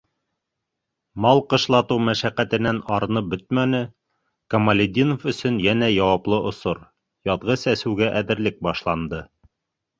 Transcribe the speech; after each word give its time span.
Мал 1.25 1.41
ҡышлатыу 1.53 2.01
мәшәҡәтенән 2.05 2.79
арынып 2.95 3.27
бөтмәне, 3.35 3.83
Камалетдинов 4.55 5.29
өсөн 5.35 5.63
йәнә 5.69 5.93
яуаплы 5.99 6.43
осор- 6.53 6.83
яҙғы 7.33 7.63
сәсеүгә 7.69 8.13
әҙерлек 8.25 8.63
башланды. 8.71 9.25